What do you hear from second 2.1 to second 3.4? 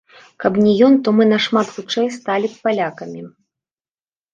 сталі б палякамі.